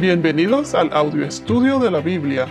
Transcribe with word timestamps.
Bienvenidos 0.00 0.74
al 0.74 0.90
audio 0.94 1.26
estudio 1.26 1.78
de 1.78 1.90
la 1.90 2.00
Biblia. 2.00 2.46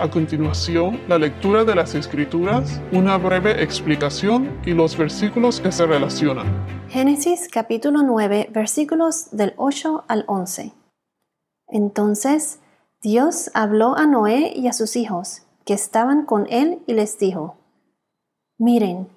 A 0.00 0.10
continuación, 0.10 0.98
la 1.08 1.18
lectura 1.18 1.62
de 1.62 1.74
las 1.74 1.94
Escrituras, 1.94 2.80
una 2.90 3.18
breve 3.18 3.62
explicación 3.62 4.58
y 4.64 4.70
los 4.70 4.96
versículos 4.96 5.60
que 5.60 5.70
se 5.72 5.84
relacionan. 5.84 6.46
Génesis 6.88 7.50
capítulo 7.52 8.02
9, 8.02 8.48
versículos 8.50 9.28
del 9.30 9.52
8 9.58 10.04
al 10.08 10.24
11. 10.26 10.72
Entonces 11.68 12.60
Dios 13.02 13.50
habló 13.52 13.94
a 13.94 14.06
Noé 14.06 14.54
y 14.56 14.66
a 14.66 14.72
sus 14.72 14.96
hijos, 14.96 15.42
que 15.66 15.74
estaban 15.74 16.24
con 16.24 16.46
él, 16.48 16.78
y 16.86 16.94
les 16.94 17.18
dijo, 17.18 17.58
Miren, 18.56 19.08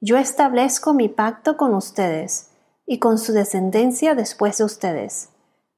yo 0.00 0.16
establezco 0.16 0.92
mi 0.92 1.08
pacto 1.08 1.56
con 1.56 1.72
ustedes 1.74 2.50
y 2.84 2.98
con 2.98 3.16
su 3.16 3.32
descendencia 3.32 4.16
después 4.16 4.58
de 4.58 4.64
ustedes 4.64 5.28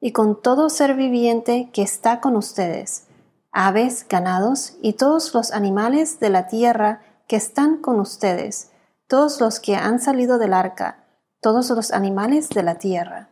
y 0.01 0.12
con 0.12 0.41
todo 0.41 0.71
ser 0.71 0.95
viviente 0.95 1.71
que 1.73 1.82
está 1.82 2.21
con 2.21 2.37
ustedes, 2.37 3.07
aves, 3.53 4.07
ganados 4.09 4.76
y 4.81 4.95
todos 4.95 5.35
los 5.35 5.53
animales 5.53 6.21
de 6.21 6.31
la 6.31 6.46
tierra 6.46 7.03
que 7.29 7.36
están 7.36 7.76
con 7.76 8.00
ustedes, 8.00 8.71
todos 9.07 9.40
los 9.40 9.61
que 9.61 9.76
han 9.76 10.00
salido 10.00 10.39
del 10.39 10.54
arca, 10.54 11.04
todos 11.40 11.71
los 11.71 11.93
animales 11.93 12.49
de 12.49 12.63
la 12.63 12.76
tierra. 12.76 13.29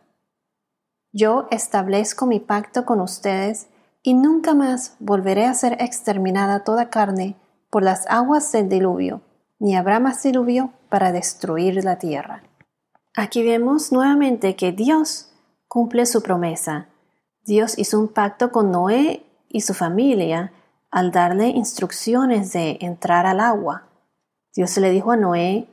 Yo 1.11 1.47
establezco 1.51 2.27
mi 2.27 2.39
pacto 2.39 2.85
con 2.85 3.01
ustedes 3.01 3.67
y 4.03 4.13
nunca 4.13 4.53
más 4.53 4.95
volveré 4.99 5.45
a 5.45 5.53
ser 5.53 5.73
exterminada 5.81 6.63
toda 6.63 6.89
carne 6.89 7.35
por 7.69 7.83
las 7.83 8.05
aguas 8.07 8.51
del 8.51 8.69
diluvio, 8.69 9.21
ni 9.57 9.75
habrá 9.75 9.99
más 9.99 10.23
diluvio 10.23 10.71
para 10.89 11.11
destruir 11.11 11.83
la 11.83 11.97
tierra. 11.97 12.43
Aquí 13.15 13.43
vemos 13.43 13.91
nuevamente 13.91 14.55
que 14.55 14.71
Dios 14.71 15.28
cumple 15.69 16.05
su 16.05 16.21
promesa. 16.21 16.89
Dios 17.45 17.77
hizo 17.77 17.97
un 17.99 18.09
pacto 18.09 18.51
con 18.51 18.71
Noé 18.71 19.23
y 19.47 19.61
su 19.61 19.73
familia 19.73 20.51
al 20.91 21.11
darle 21.11 21.47
instrucciones 21.47 22.51
de 22.51 22.79
entrar 22.81 23.25
al 23.25 23.39
agua. 23.39 23.87
Dios 24.53 24.75
le 24.77 24.89
dijo 24.89 25.11
a 25.11 25.15
Noé 25.15 25.67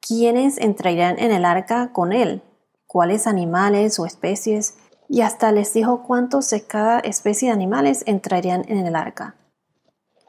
quiénes 0.00 0.58
entrarían 0.58 1.18
en 1.18 1.32
el 1.32 1.46
arca 1.46 1.92
con 1.92 2.12
él, 2.12 2.42
cuáles 2.86 3.26
animales 3.26 3.98
o 3.98 4.04
especies, 4.04 4.76
y 5.08 5.22
hasta 5.22 5.50
les 5.50 5.72
dijo 5.72 6.02
cuántos 6.02 6.50
de 6.50 6.66
cada 6.66 7.00
especie 7.00 7.48
de 7.48 7.54
animales 7.54 8.04
entrarían 8.06 8.64
en 8.68 8.86
el 8.86 8.94
arca. 8.94 9.34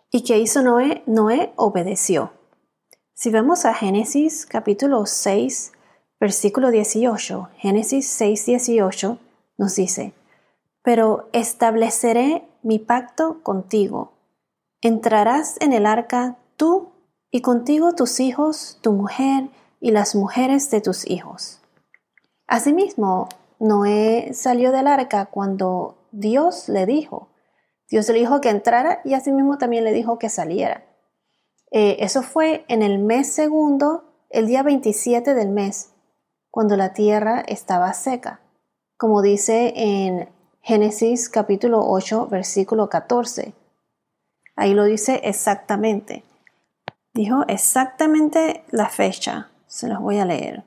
¿Y 0.09 0.23
qué 0.23 0.39
hizo 0.39 0.61
Noé? 0.61 1.03
Noé 1.05 1.51
obedeció. 1.57 2.31
Si 3.13 3.29
vemos 3.29 3.65
a 3.65 3.73
Génesis 3.73 4.45
capítulo 4.45 5.05
6, 5.05 5.73
versículo 6.19 6.71
18, 6.71 7.49
Génesis 7.57 8.07
6, 8.07 8.45
18, 8.45 9.17
nos 9.57 9.75
dice, 9.75 10.13
Pero 10.81 11.29
estableceré 11.33 12.43
mi 12.61 12.79
pacto 12.79 13.41
contigo. 13.43 14.13
Entrarás 14.81 15.57
en 15.61 15.73
el 15.73 15.85
arca 15.85 16.37
tú 16.57 16.89
y 17.31 17.41
contigo 17.41 17.93
tus 17.93 18.19
hijos, 18.19 18.77
tu 18.81 18.93
mujer 18.93 19.49
y 19.79 19.91
las 19.91 20.15
mujeres 20.15 20.71
de 20.71 20.81
tus 20.81 21.09
hijos. 21.09 21.59
Asimismo, 22.47 23.29
Noé 23.59 24.31
salió 24.33 24.71
del 24.71 24.87
arca 24.87 25.25
cuando 25.27 25.97
Dios 26.11 26.69
le 26.69 26.85
dijo. 26.85 27.29
Dios 27.89 28.07
le 28.07 28.19
dijo 28.19 28.41
que 28.41 28.49
entrara 28.49 29.01
y 29.03 29.13
asimismo 29.13 29.57
también 29.57 29.83
le 29.83 29.93
dijo 29.93 30.17
que 30.17 30.29
saliera. 30.29 30.85
Eh, 31.71 31.97
eso 31.99 32.21
fue 32.21 32.65
en 32.67 32.81
el 32.81 32.99
mes 32.99 33.33
segundo, 33.33 34.03
el 34.29 34.47
día 34.47 34.63
27 34.63 35.33
del 35.33 35.49
mes, 35.49 35.94
cuando 36.55 36.77
la 36.77 36.93
tierra 36.93 37.43
estaba 37.45 37.91
seca, 37.91 38.39
como 38.95 39.21
dice 39.21 39.73
en 39.75 40.29
Génesis 40.61 41.27
capítulo 41.27 41.81
8, 41.85 42.27
versículo 42.27 42.87
14. 42.87 43.53
Ahí 44.55 44.73
lo 44.73 44.85
dice 44.85 45.19
exactamente. 45.25 46.23
Dijo 47.13 47.43
exactamente 47.49 48.63
la 48.71 48.87
fecha. 48.87 49.49
Se 49.67 49.89
los 49.89 49.99
voy 49.99 50.19
a 50.19 50.23
leer. 50.23 50.63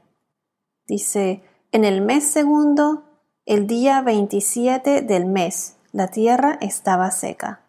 Dice, 0.87 1.43
en 1.73 1.87
el 1.87 2.03
mes 2.03 2.25
segundo, 2.25 3.05
el 3.47 3.67
día 3.67 4.03
27 4.03 5.01
del 5.01 5.25
mes, 5.25 5.77
la 5.93 6.09
tierra 6.09 6.59
estaba 6.61 7.11
seca. 7.11 7.63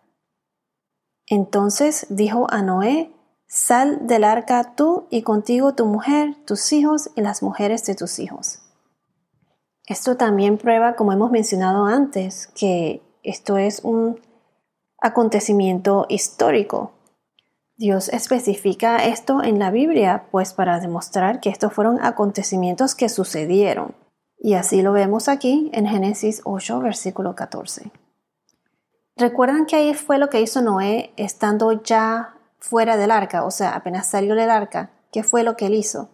Entonces 1.25 2.05
dijo 2.09 2.47
a 2.49 2.63
Noé, 2.63 3.13
Sal 3.51 4.05
del 4.05 4.25
arca 4.25 4.75
tú 4.75 5.07
y 5.09 5.23
contigo 5.23 5.73
tu 5.73 5.87
mujer, 5.87 6.35
tus 6.45 6.71
hijos 6.71 7.09
y 7.15 7.21
las 7.21 7.41
mujeres 7.41 7.83
de 7.83 7.95
tus 7.95 8.19
hijos. 8.19 8.59
Esto 9.87 10.17
también 10.17 10.59
prueba, 10.59 10.95
como 10.95 11.13
hemos 11.13 11.31
mencionado 11.31 11.87
antes, 11.87 12.45
que 12.55 13.01
esto 13.23 13.57
es 13.57 13.79
un 13.83 14.21
acontecimiento 15.01 16.05
histórico. 16.09 16.91
Dios 17.75 18.09
especifica 18.09 18.97
esto 18.97 19.41
en 19.41 19.57
la 19.57 19.71
Biblia, 19.71 20.27
pues 20.29 20.53
para 20.53 20.79
demostrar 20.79 21.39
que 21.39 21.49
estos 21.49 21.73
fueron 21.73 21.97
acontecimientos 22.05 22.93
que 22.93 23.09
sucedieron. 23.09 23.95
Y 24.37 24.53
así 24.53 24.83
lo 24.83 24.91
vemos 24.91 25.27
aquí 25.27 25.71
en 25.73 25.87
Génesis 25.87 26.41
8, 26.45 26.81
versículo 26.81 27.33
14. 27.33 27.91
¿Recuerdan 29.15 29.65
que 29.65 29.75
ahí 29.75 29.95
fue 29.95 30.19
lo 30.19 30.29
que 30.29 30.39
hizo 30.39 30.61
Noé 30.61 31.13
estando 31.17 31.71
ya 31.81 32.35
fuera 32.59 32.97
del 32.97 33.11
arca, 33.11 33.45
o 33.45 33.51
sea, 33.51 33.75
apenas 33.75 34.07
salió 34.07 34.35
del 34.35 34.49
arca, 34.49 34.91
¿qué 35.11 35.23
fue 35.23 35.43
lo 35.43 35.55
que 35.55 35.67
él 35.67 35.73
hizo? 35.73 36.09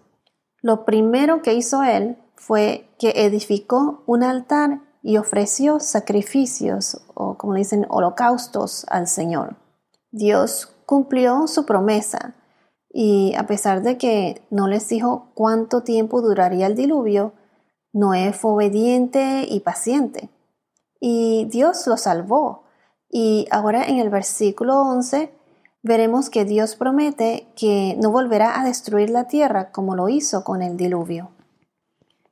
Lo 0.61 0.85
primero 0.85 1.41
que 1.41 1.53
hizo 1.53 1.83
él 1.83 2.17
fue 2.35 2.89
que 2.97 3.25
edificó 3.25 4.03
un 4.05 4.23
altar 4.23 4.81
y 5.01 5.17
ofreció 5.17 5.79
sacrificios, 5.79 7.01
o 7.13 7.37
como 7.37 7.53
dicen, 7.53 7.85
holocaustos 7.89 8.85
al 8.89 9.07
Señor. 9.07 9.57
Dios 10.11 10.73
cumplió 10.85 11.47
su 11.47 11.65
promesa 11.65 12.35
y 12.89 13.35
a 13.35 13.45
pesar 13.45 13.81
de 13.83 13.97
que 13.97 14.41
no 14.49 14.67
les 14.67 14.87
dijo 14.87 15.31
cuánto 15.33 15.83
tiempo 15.83 16.21
duraría 16.21 16.67
el 16.67 16.75
diluvio, 16.75 17.33
Noé 17.91 18.33
fue 18.33 18.51
obediente 18.51 19.45
y 19.47 19.59
paciente. 19.59 20.29
Y 20.99 21.45
Dios 21.51 21.85
lo 21.87 21.97
salvó. 21.97 22.63
Y 23.09 23.47
ahora 23.51 23.85
en 23.85 23.99
el 23.99 24.09
versículo 24.09 24.81
11 24.81 25.31
veremos 25.85 26.31
que 26.31 26.45
Dios 26.45 26.75
promete 26.75 27.47
que 27.55 27.95
no 28.01 28.09
volverá 28.09 28.59
a 28.59 28.65
destruir 28.65 29.11
la 29.11 29.27
tierra 29.27 29.71
como 29.71 29.95
lo 29.95 30.09
hizo 30.09 30.43
con 30.43 30.63
el 30.63 30.77
diluvio. 30.77 31.29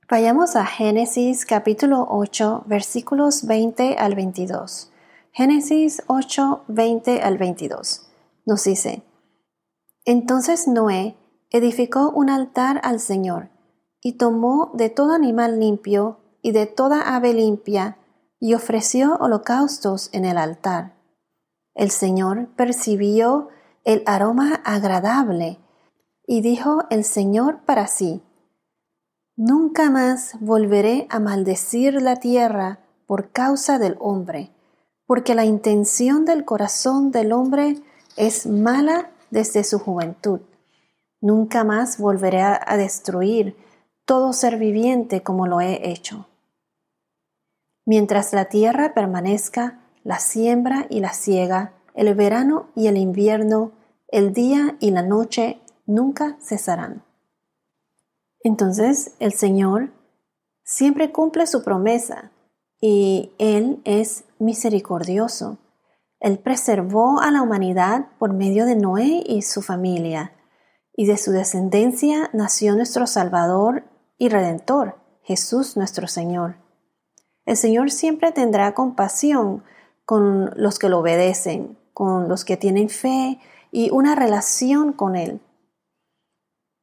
Vayamos 0.10 0.56
a 0.56 0.66
Génesis 0.66 1.46
capítulo 1.46 2.08
8 2.10 2.64
versículos 2.66 3.46
20 3.46 3.98
al 4.00 4.16
22. 4.16 4.90
Génesis 5.32 6.02
8, 6.08 6.64
20 6.68 7.22
al 7.22 7.38
22. 7.38 8.08
Nos 8.48 8.64
dice, 8.64 9.04
Entonces 10.04 10.68
Noé 10.68 11.16
edificó 11.52 12.10
un 12.10 12.32
altar 12.32 12.82
al 12.84 13.00
Señor 13.00 13.50
y 14.02 14.14
tomó 14.14 14.72
de 14.74 14.90
todo 14.90 15.14
animal 15.14 15.60
limpio 15.60 16.18
y 16.42 16.54
de 16.54 16.66
toda 16.66 17.16
ave 17.16 17.36
limpia 17.36 17.98
y 18.40 18.56
ofreció 18.56 19.16
holocaustos 19.18 20.10
en 20.12 20.26
el 20.26 20.40
altar 20.40 20.93
el 21.76 21.92
Señor 21.92 22.48
percibió 22.56 23.50
el 23.84 24.04
aroma 24.06 24.62
agradable 24.64 25.60
y 26.26 26.42
dijo 26.42 26.84
el 26.90 27.04
Señor 27.04 27.62
para 27.66 27.88
sí, 27.88 28.24
Nunca 29.36 29.90
más 29.90 30.38
volveré 30.42 31.08
a 31.10 31.20
maldecir 31.20 32.00
la 32.02 32.18
tierra 32.18 32.80
por 33.08 33.32
causa 33.32 33.80
del 33.80 33.98
hombre, 34.00 34.52
porque 35.08 35.34
la 35.34 35.44
intención 35.44 36.24
del 36.24 36.46
corazón 36.46 37.12
del 37.12 37.32
hombre 37.32 37.82
es 38.16 38.46
mala 38.46 39.10
desde 39.32 39.64
su 39.64 39.80
juventud. 39.80 40.42
Nunca 41.20 41.64
más 41.64 41.98
volveré 41.98 42.42
a 42.42 42.78
destruir 42.78 43.58
todo 44.06 44.34
ser 44.34 44.60
viviente 44.60 45.24
como 45.24 45.48
lo 45.48 45.62
he 45.62 45.90
hecho. 45.90 46.28
Mientras 47.86 48.34
la 48.34 48.46
tierra 48.46 48.94
permanezca, 48.94 49.83
la 50.04 50.20
siembra 50.20 50.88
y 50.90 51.00
la 51.00 51.14
siega, 51.14 51.74
el 51.96 52.14
verano 52.16 52.70
y 52.76 52.88
el 52.88 52.98
invierno, 52.98 53.72
el 54.08 54.34
día 54.34 54.78
y 54.80 54.92
la 54.92 55.02
noche 55.02 55.62
nunca 55.86 56.38
cesarán. 56.42 57.04
Entonces 58.42 59.16
el 59.20 59.34
Señor 59.34 59.92
siempre 60.64 61.12
cumple 61.12 61.48
su 61.48 61.64
promesa 61.64 62.32
y 62.80 63.32
Él 63.38 63.82
es 63.86 64.26
misericordioso. 64.40 65.58
Él 66.20 66.40
preservó 66.40 67.20
a 67.22 67.32
la 67.32 67.42
humanidad 67.42 68.08
por 68.20 68.34
medio 68.34 68.66
de 68.66 68.76
Noé 68.76 69.24
y 69.26 69.42
su 69.42 69.62
familia, 69.62 70.34
y 70.96 71.06
de 71.06 71.18
su 71.18 71.32
descendencia 71.32 72.30
nació 72.34 72.76
nuestro 72.76 73.08
Salvador 73.08 73.84
y 74.18 74.30
Redentor, 74.30 74.96
Jesús 75.24 75.76
nuestro 75.76 76.08
Señor. 76.08 76.58
El 77.46 77.58
Señor 77.58 77.92
siempre 77.92 78.32
tendrá 78.32 78.74
compasión 78.74 79.64
con 80.06 80.52
los 80.56 80.80
que 80.80 80.90
lo 80.90 81.00
obedecen, 81.00 81.78
con 81.94 82.28
los 82.28 82.46
que 82.46 82.58
tienen 82.58 82.90
fe 82.90 83.40
y 83.72 83.90
una 83.92 84.16
relación 84.16 84.94
con 84.94 85.16
Él. 85.16 85.42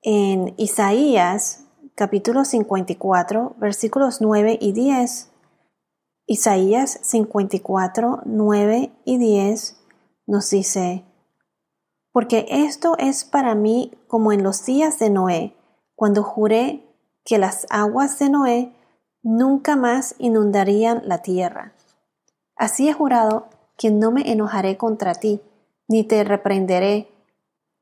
En 0.02 0.54
Isaías 0.56 1.64
capítulo 1.94 2.44
54, 2.44 3.56
versículos 3.58 4.20
9 4.20 4.58
y 4.60 4.72
10, 4.72 5.30
Isaías 6.26 6.98
54, 7.02 8.22
9 8.24 8.92
y 9.04 9.18
10 9.18 9.76
nos 10.26 10.48
dice, 10.48 11.04
Porque 12.12 12.46
esto 12.48 12.94
es 12.98 13.24
para 13.24 13.54
mí 13.54 13.92
como 14.06 14.32
en 14.32 14.42
los 14.42 14.64
días 14.64 14.98
de 14.98 15.10
Noé, 15.10 15.56
cuando 15.94 16.22
juré 16.22 16.86
que 17.24 17.36
las 17.36 17.66
aguas 17.68 18.18
de 18.18 18.30
Noé 18.30 18.72
nunca 19.22 19.76
más 19.76 20.14
inundarían 20.18 21.02
la 21.04 21.20
tierra. 21.20 21.74
Así 22.60 22.90
he 22.90 22.92
jurado 22.92 23.46
que 23.78 23.90
no 23.90 24.10
me 24.10 24.30
enojaré 24.30 24.76
contra 24.76 25.14
ti, 25.14 25.40
ni 25.88 26.04
te 26.04 26.22
reprenderé, 26.24 27.10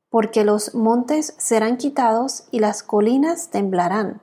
porque 0.09 0.45
los 0.45 0.73
montes 0.73 1.35
serán 1.37 1.75
quitados 1.75 2.47
y 2.49 2.59
las 2.59 2.81
colinas 2.81 3.49
temblarán. 3.49 4.21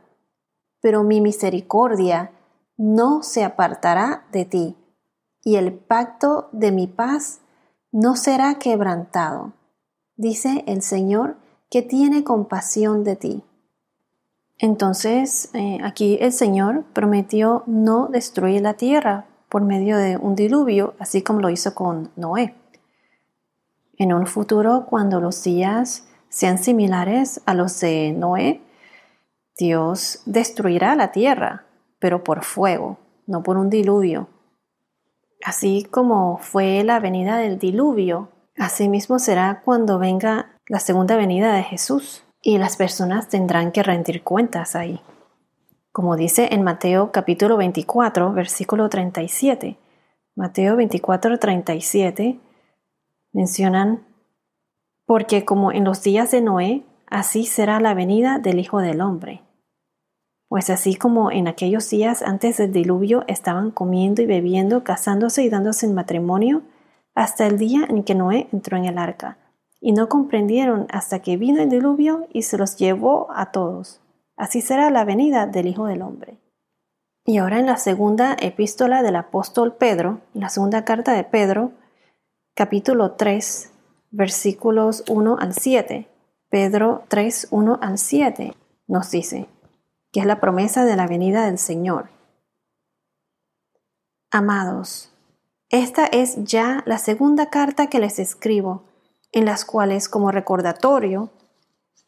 Pero 0.81 1.03
mi 1.03 1.21
misericordia 1.21 2.33
no 2.79 3.23
se 3.23 3.45
apartará 3.45 4.25
de 4.33 4.47
ti, 4.47 4.77
y 5.45 5.57
el 5.57 5.75
pacto 5.75 6.49
de 6.53 6.73
mi 6.73 6.87
paz 6.87 7.41
no 7.93 8.17
será 8.17 8.55
quebrantado, 8.55 9.53
dice 10.17 10.65
el 10.67 10.81
Señor 10.81 11.37
que 11.69 11.83
tiene 11.83 12.25
compasión 12.25 13.05
de 13.05 13.17
ti. 13.17 13.45
Entonces, 14.57 15.51
eh, 15.53 15.81
aquí 15.85 16.17
el 16.23 16.33
Señor 16.33 16.85
prometió 16.95 17.63
no 17.67 18.09
destruir 18.09 18.63
la 18.63 18.73
tierra 18.73 19.27
por 19.57 19.65
medio 19.65 19.97
de 19.97 20.19
un 20.19 20.35
diluvio, 20.35 20.93
así 20.99 21.23
como 21.23 21.41
lo 21.41 21.49
hizo 21.49 21.75
con 21.75 22.11
Noé. 22.15 22.55
En 23.97 24.13
un 24.13 24.27
futuro, 24.27 24.85
cuando 24.85 25.19
los 25.19 25.43
días 25.45 26.07
sean 26.29 26.59
similares 26.59 27.41
a 27.47 27.55
los 27.55 27.81
de 27.81 28.13
Noé, 28.13 28.61
Dios 29.57 30.21
destruirá 30.27 30.95
la 30.95 31.11
tierra 31.11 31.65
pero 31.99 32.23
por 32.23 32.45
fuego, 32.45 32.99
no 33.27 33.43
por 33.43 33.57
un 33.57 33.71
diluvio. 33.71 34.29
Así 35.43 35.87
como 35.91 36.37
fue 36.37 36.85
la 36.85 37.01
venida 37.01 37.39
del 37.39 37.59
diluvio, 37.59 38.29
así 38.59 38.91
mismo 38.91 39.19
será 39.19 39.63
cuando 39.65 39.99
venga 39.99 40.51
la 40.67 40.81
segunda 40.81 41.17
venida 41.17 41.55
de 41.55 41.63
Jesús 41.63 42.25
y 42.43 42.59
las 42.59 42.77
personas 42.77 43.31
tendrán 43.31 43.73
que 43.73 43.83
rendir 43.83 44.23
cuentas 44.23 44.77
ahí. 44.77 45.01
Como 45.97 46.15
dice 46.15 46.51
en 46.53 46.63
Mateo 46.63 47.11
capítulo 47.11 47.57
24, 47.57 48.31
versículo 48.35 48.91
37. 48.91 49.79
Mateo 50.35 50.77
24, 50.77 51.39
37 51.39 52.39
mencionan, 53.33 54.05
porque 55.07 55.47
como 55.47 55.73
en 55.73 55.85
los 55.85 56.03
días 56.03 56.31
de 56.33 56.43
Noé, 56.43 56.85
así 57.07 57.47
será 57.47 57.81
la 57.81 57.95
venida 57.95 58.39
del 58.39 58.59
Hijo 58.59 58.81
del 58.81 59.01
Hombre. 59.01 59.41
Pues 60.49 60.69
así 60.69 60.97
como 60.97 61.31
en 61.31 61.49
aquellos 61.49 61.89
días 61.89 62.21
antes 62.21 62.59
del 62.59 62.73
diluvio 62.73 63.25
estaban 63.27 63.71
comiendo 63.71 64.21
y 64.21 64.27
bebiendo, 64.27 64.85
casándose 64.85 65.45
y 65.45 65.49
dándose 65.49 65.87
en 65.87 65.95
matrimonio, 65.95 66.61
hasta 67.15 67.47
el 67.47 67.57
día 67.57 67.87
en 67.89 68.05
que 68.05 68.15
Noé 68.15 68.49
entró 68.53 68.77
en 68.77 68.85
el 68.85 68.99
arca, 68.99 69.39
y 69.81 69.93
no 69.93 70.11
comprendieron 70.11 70.89
hasta 70.91 71.21
que 71.21 71.39
vino 71.39 71.63
el 71.63 71.71
diluvio 71.71 72.27
y 72.35 72.43
se 72.43 72.59
los 72.59 72.77
llevó 72.77 73.29
a 73.35 73.51
todos. 73.51 74.03
Así 74.37 74.61
será 74.61 74.91
la 74.91 75.05
venida 75.05 75.47
del 75.47 75.67
Hijo 75.67 75.87
del 75.87 76.03
Hombre. 76.03 76.39
Y 77.25 77.39
ahora 77.39 77.59
en 77.59 77.67
la 77.67 77.79
segunda 77.79 78.37
epístola 78.41 79.03
del 79.03 79.17
apóstol 79.17 79.75
Pedro, 79.75 80.21
la 80.35 80.49
segunda 80.49 80.85
carta 80.85 81.13
de 81.13 81.25
Pedro, 81.25 81.73
capítulo 82.55 83.13
3, 83.13 83.73
versículos 84.11 85.05
1 85.09 85.39
al 85.41 85.55
7. 85.55 86.09
Pedro 86.51 87.05
3, 87.09 87.49
1 87.51 87.79
al 87.83 87.99
7 87.99 88.55
nos 88.87 89.11
dice, 89.11 89.49
que 90.13 90.21
es 90.21 90.27
la 90.27 90.41
promesa 90.41 90.85
de 90.85 90.97
la 90.97 91.07
venida 91.07 91.47
del 91.47 91.59
Señor. 91.59 92.11
Amados, 94.31 95.11
esta 95.71 96.07
es 96.07 96.45
ya 96.45 96.83
la 96.87 96.99
segunda 96.99 97.51
carta 97.51 97.89
que 97.89 97.99
les 97.99 98.19
escribo, 98.19 98.85
en 99.33 99.47
las 99.47 99.65
cuales, 99.65 100.09
como 100.09 100.31
recordatorio, 100.31 101.31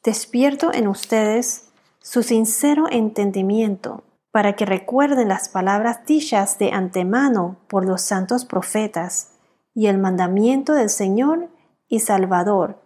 despierto 0.04 0.72
en 0.72 0.86
ustedes 0.86 1.68
su 2.00 2.23
sincero 2.23 2.87
entendimiento, 2.91 4.05
para 4.31 4.55
que 4.56 4.67
recuerden 4.67 5.29
las 5.29 5.49
palabras 5.49 6.05
dichas 6.06 6.59
de 6.59 6.73
antemano 6.73 7.56
por 7.69 7.85
los 7.85 8.03
santos 8.03 8.45
profetas 8.45 9.33
y 9.75 9.87
el 9.87 9.99
mandamiento 9.99 10.75
del 10.75 10.91
Señor 10.91 11.49
y 11.89 12.00
Salvador, 12.00 12.81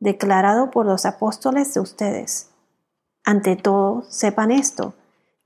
declarado 0.00 0.70
por 0.70 0.86
los 0.86 1.06
apóstoles 1.06 1.74
de 1.74 1.80
ustedes 1.80 2.50
ante 3.26 3.56
todo, 3.56 4.04
sepan 4.08 4.52
esto, 4.52 4.94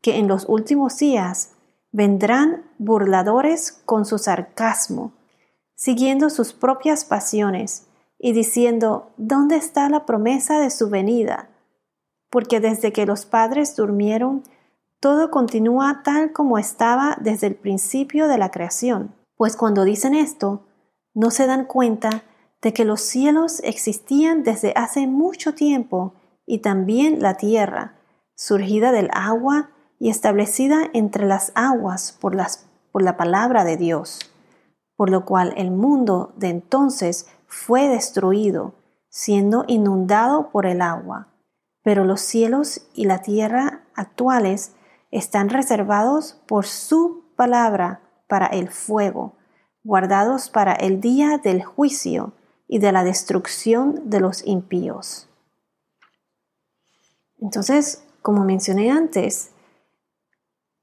que 0.03 0.19
en 0.19 0.29
los 0.29 0.47
últimos 0.51 0.99
días 0.99 1.53
vendrán 1.93 2.71
burladores 2.77 3.73
con 3.73 4.05
su 4.05 4.19
sarcasmo, 4.19 5.15
siguiendo 5.75 6.29
sus 6.29 6.53
propias 6.53 7.07
pasiones 7.07 7.87
y 8.19 8.35
diciendo, 8.35 9.13
¿dónde 9.17 9.57
está 9.57 9.89
la 9.89 10.05
promesa 10.05 10.61
de 10.61 10.69
su 10.69 10.91
venida? 10.91 11.49
Porque 12.31 12.61
desde 12.61 12.93
que 12.93 13.07
los 13.07 13.27
padres 13.27 13.77
durmieron, 13.77 14.45
todo 15.01 15.31
continúa 15.31 16.03
tal 16.05 16.33
como 16.33 16.59
estaba 16.59 17.17
desde 17.21 17.49
el 17.49 17.55
principio 17.57 18.29
de 18.29 18.39
la 18.39 18.51
creación. 18.51 19.15
Pues 19.37 19.57
cuando 19.57 19.85
dicen 19.85 20.15
esto, 20.15 20.67
no 21.15 21.31
se 21.31 21.47
dan 21.47 21.65
cuenta 21.65 22.23
de 22.63 22.73
que 22.73 22.85
los 22.85 23.01
cielos 23.01 23.61
existían 23.65 24.43
desde 24.43 24.73
hace 24.77 25.07
mucho 25.07 25.55
tiempo 25.55 26.15
y 26.47 26.59
también 26.59 27.23
la 27.23 27.35
tierra, 27.35 27.95
surgida 28.35 28.93
del 28.93 29.09
agua 29.13 29.71
y 29.99 30.11
establecida 30.11 30.91
entre 30.93 31.27
las 31.27 31.53
aguas 31.55 32.17
por, 32.21 32.35
la 32.35 33.17
palabra 33.17 33.65
de 33.65 33.77
Dios, 33.77 34.19
por 34.97 35.11
lo 35.11 35.25
cual 35.25 35.55
el 35.57 35.71
mundo 35.71 36.33
de 36.37 36.49
entonces 36.49 37.29
fue 37.47 37.89
destruido, 37.89 38.75
siendo 39.09 39.65
inundado 39.67 40.51
por 40.51 40.67
el 40.67 40.83
agua. 40.83 41.29
Pero 41.83 42.05
los 42.05 42.21
cielos 42.21 42.87
y 42.95 43.07
la 43.07 43.23
tierra 43.23 43.85
actuales 43.95 44.75
están 45.11 45.49
reservados 45.49 46.41
por 46.47 46.67
su 46.67 47.25
palabra 47.37 48.01
para 48.29 48.47
el 48.47 48.69
fuego, 48.69 49.35
guardados 49.83 50.51
para 50.51 50.73
el 50.75 51.01
día 51.01 51.39
del 51.39 51.65
juicio 51.65 52.33
y 52.69 52.79
de 52.79 52.93
la 52.93 53.03
destrucción 53.03 54.11
de 54.11 54.21
los 54.21 54.47
impíos. 54.47 55.29
Entonces, 57.39 58.05
como 58.23 58.45
mencioné 58.45 58.91
antes, 58.91 59.51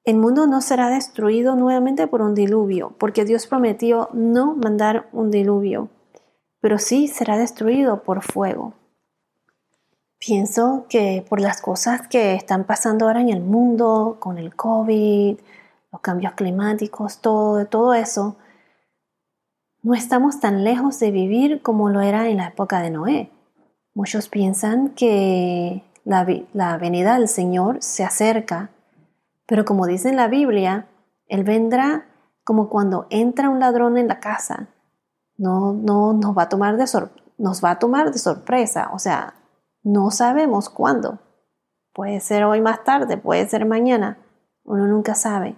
el 0.03 0.17
mundo 0.17 0.47
no 0.47 0.61
será 0.61 0.89
destruido 0.89 1.55
nuevamente 1.55 2.07
por 2.07 2.21
un 2.21 2.33
diluvio, 2.33 2.95
porque 2.97 3.25
Dios 3.25 3.45
prometió 3.45 4.09
no 4.13 4.55
mandar 4.55 5.09
un 5.11 5.31
diluvio, 5.31 5.89
pero 6.61 6.77
sí 6.79 7.07
será 7.07 7.37
destruido 7.37 8.03
por 8.03 8.23
fuego. 8.23 8.73
Pienso 10.19 10.85
que 10.89 11.23
por 11.27 11.39
las 11.39 11.61
cosas 11.61 12.07
que 12.07 12.33
están 12.33 12.63
pasando 12.63 13.05
ahora 13.05 13.21
en 13.21 13.29
el 13.29 13.41
mundo, 13.41 14.17
con 14.19 14.37
el 14.37 14.55
COVID, 14.55 15.37
los 15.91 16.01
cambios 16.01 16.33
climáticos, 16.33 17.19
todo, 17.19 17.65
todo 17.67 17.93
eso, 17.93 18.35
no 19.83 19.93
estamos 19.93 20.39
tan 20.39 20.63
lejos 20.63 20.99
de 20.99 21.11
vivir 21.11 21.61
como 21.61 21.89
lo 21.89 22.01
era 22.01 22.27
en 22.27 22.37
la 22.37 22.47
época 22.47 22.81
de 22.81 22.89
Noé. 22.89 23.31
Muchos 23.93 24.27
piensan 24.27 24.89
que 24.89 25.83
la, 26.03 26.23
venida 26.77 27.13
del 27.13 27.27
Señor 27.27 27.77
se 27.81 28.03
acerca, 28.03 28.69
pero 29.45 29.65
como 29.65 29.85
dice 29.85 30.09
en 30.09 30.15
la 30.15 30.27
Biblia, 30.27 30.87
Él 31.27 31.43
vendrá 31.43 32.05
como 32.43 32.69
cuando 32.69 33.07
entra 33.09 33.49
un 33.49 33.59
ladrón 33.59 33.97
en 33.97 34.07
la 34.07 34.19
casa. 34.19 34.67
No, 35.37 35.73
no 35.73 36.13
nos 36.13 36.37
va 36.37 36.43
a 36.43 36.49
tomar 36.49 36.77
de 36.77 36.85
nos 37.37 37.63
va 37.63 37.71
a 37.71 37.79
tomar 37.79 38.11
de 38.11 38.17
sorpresa, 38.17 38.89
o 38.93 38.99
sea, 38.99 39.35
no 39.87 40.11
sabemos 40.11 40.69
cuándo. 40.69 41.19
Puede 41.93 42.19
ser 42.19 42.43
hoy 42.43 42.59
más 42.59 42.83
tarde, 42.83 43.15
puede 43.17 43.47
ser 43.47 43.65
mañana, 43.65 44.17
uno 44.65 44.85
nunca 44.85 45.15
sabe. 45.15 45.55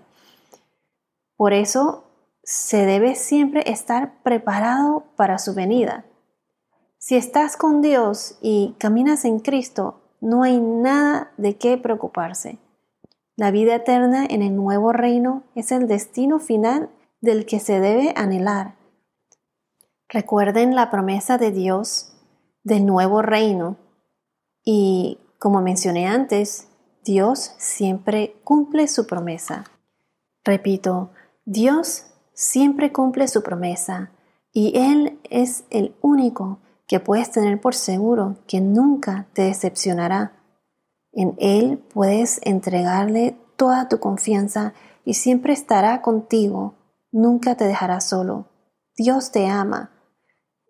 Por 1.36 1.51
eso 1.51 2.03
se 2.43 2.86
debe 2.86 3.15
siempre 3.15 3.63
estar 3.71 4.21
preparado 4.21 5.05
para 5.15 5.39
su 5.39 5.55
venida. 5.55 6.05
Si 7.00 7.15
estás 7.15 7.57
con 7.57 7.81
Dios 7.81 8.38
y 8.39 8.75
caminas 8.77 9.25
en 9.25 9.39
Cristo, 9.39 10.01
no 10.21 10.43
hay 10.43 10.59
nada 10.59 11.31
de 11.38 11.57
qué 11.57 11.77
preocuparse. 11.77 12.59
La 13.36 13.50
vida 13.50 13.74
eterna 13.74 14.25
en 14.29 14.43
el 14.43 14.55
nuevo 14.55 14.93
reino 14.93 15.41
es 15.55 15.71
el 15.71 15.88
destino 15.88 16.39
final 16.39 16.89
del 17.19 17.48
que 17.48 17.59
se 17.59 17.79
debe 17.79 18.13
anhelar. 18.15 18.75
Recuerden 20.07 20.75
la 20.75 20.91
promesa 20.91 21.39
de 21.39 21.51
Dios 21.51 22.13
del 22.63 22.86
nuevo 22.86 23.24
reino 23.24 23.77
y, 24.71 25.17
como 25.39 25.63
mencioné 25.63 26.05
antes, 26.05 26.67
Dios 27.03 27.55
siempre 27.57 28.39
cumple 28.43 28.88
su 28.88 29.07
promesa. 29.07 29.63
Repito, 30.43 31.09
Dios 31.43 32.05
siempre 32.35 32.91
cumple 32.91 33.27
su 33.27 33.41
promesa 33.41 34.11
y 34.53 34.77
Él 34.77 35.19
es 35.23 35.63
el 35.71 35.95
único 36.01 36.59
que 36.85 36.99
puedes 36.99 37.31
tener 37.31 37.59
por 37.59 37.73
seguro 37.73 38.38
que 38.45 38.61
nunca 38.61 39.27
te 39.33 39.41
decepcionará. 39.41 40.33
En 41.13 41.33
Él 41.39 41.79
puedes 41.91 42.39
entregarle 42.43 43.39
toda 43.55 43.89
tu 43.89 43.99
confianza 43.99 44.75
y 45.03 45.15
siempre 45.15 45.51
estará 45.51 46.03
contigo 46.03 46.75
nunca 47.11 47.55
te 47.55 47.65
dejará 47.65 48.01
solo. 48.01 48.45
Dios 48.95 49.31
te 49.31 49.47
ama. 49.47 49.89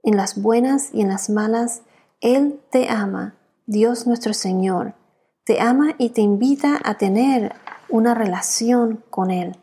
En 0.04 0.16
las 0.16 0.42
buenas 0.42 0.94
y 0.94 1.02
en 1.02 1.10
las 1.10 1.30
malas, 1.30 1.82
Él 2.22 2.62
te 2.72 2.88
ama. 2.88 3.39
Dios 3.72 4.08
nuestro 4.08 4.34
Señor 4.34 4.96
te 5.46 5.62
ama 5.62 5.94
y 6.00 6.10
te 6.10 6.22
invita 6.22 6.80
a 6.84 6.96
tener 6.96 7.54
una 7.88 8.16
relación 8.16 9.04
con 9.12 9.30
Él. 9.30 9.58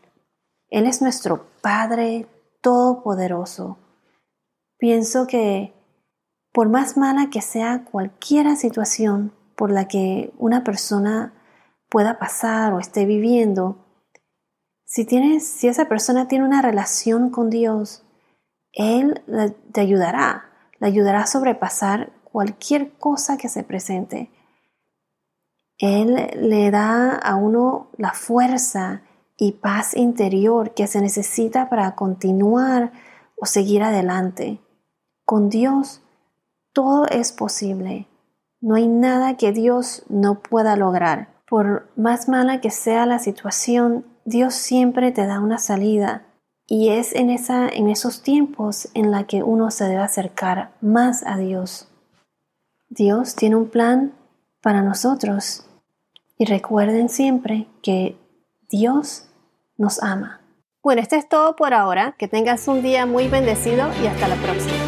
Él 0.69 0.85
es 0.85 1.01
nuestro 1.01 1.47
Padre 1.61 2.25
Todopoderoso. 2.61 3.77
Pienso 4.77 5.27
que 5.27 5.73
por 6.53 6.69
más 6.69 6.95
mala 6.95 7.29
que 7.29 7.41
sea 7.41 7.83
cualquier 7.83 8.55
situación 8.55 9.33
por 9.57 9.71
la 9.71 9.89
que 9.89 10.33
una 10.37 10.63
persona 10.63 11.33
pueda 11.89 12.17
pasar 12.17 12.71
o 12.71 12.79
esté 12.79 13.05
viviendo, 13.05 13.75
si, 14.85 15.03
tienes, 15.03 15.45
si 15.45 15.67
esa 15.67 15.89
persona 15.89 16.29
tiene 16.29 16.45
una 16.45 16.61
relación 16.61 17.29
con 17.29 17.49
Dios, 17.49 18.05
Él 18.71 19.21
te 19.73 19.81
ayudará, 19.81 20.45
le 20.79 20.87
ayudará 20.87 21.23
a 21.23 21.27
sobrepasar 21.27 22.13
cualquier 22.37 22.91
cosa 22.99 23.35
que 23.35 23.49
se 23.49 23.63
presente. 23.63 24.29
Él 25.79 26.29
le 26.35 26.69
da 26.69 27.15
a 27.15 27.35
uno 27.35 27.87
la 27.97 28.13
fuerza 28.13 29.01
y 29.37 29.53
paz 29.53 29.97
interior 29.97 30.75
que 30.75 30.85
se 30.85 31.01
necesita 31.01 31.67
para 31.67 31.95
continuar 31.95 32.91
o 33.37 33.47
seguir 33.47 33.81
adelante. 33.81 34.61
Con 35.25 35.49
Dios 35.49 36.03
todo 36.73 37.07
es 37.07 37.31
posible. 37.31 38.07
No 38.61 38.75
hay 38.75 38.87
nada 38.87 39.35
que 39.35 39.51
Dios 39.51 40.03
no 40.07 40.43
pueda 40.43 40.75
lograr. 40.75 41.41
Por 41.49 41.89
más 41.95 42.29
mala 42.29 42.61
que 42.61 42.69
sea 42.69 43.07
la 43.07 43.17
situación, 43.17 44.05
Dios 44.25 44.53
siempre 44.53 45.11
te 45.11 45.25
da 45.25 45.39
una 45.39 45.57
salida. 45.57 46.27
Y 46.67 46.89
es 46.89 47.15
en, 47.15 47.31
esa, 47.31 47.67
en 47.67 47.89
esos 47.89 48.21
tiempos 48.21 48.89
en 48.93 49.09
la 49.09 49.25
que 49.25 49.41
uno 49.41 49.71
se 49.71 49.85
debe 49.85 50.03
acercar 50.03 50.75
más 50.81 51.23
a 51.25 51.37
Dios. 51.37 51.89
Dios 52.89 53.35
tiene 53.35 53.55
un 53.55 53.69
plan 53.69 54.13
para 54.61 54.81
nosotros 54.81 55.65
y 56.37 56.45
recuerden 56.45 57.09
siempre 57.09 57.67
que 57.81 58.17
Dios 58.69 59.27
nos 59.77 60.01
ama. 60.01 60.41
Bueno, 60.83 61.01
esto 61.01 61.15
es 61.15 61.27
todo 61.27 61.55
por 61.55 61.73
ahora. 61.73 62.15
Que 62.17 62.27
tengas 62.27 62.67
un 62.67 62.81
día 62.81 63.05
muy 63.05 63.27
bendecido 63.27 63.89
y 64.01 64.07
hasta 64.07 64.27
la 64.27 64.35
próxima. 64.35 64.86